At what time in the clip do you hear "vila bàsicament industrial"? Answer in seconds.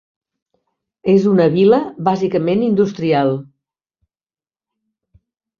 1.57-3.35